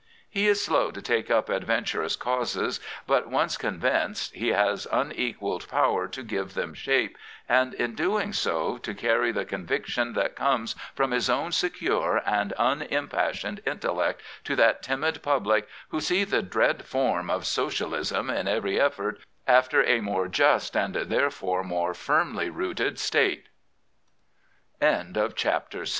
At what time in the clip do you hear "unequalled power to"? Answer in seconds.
4.91-6.23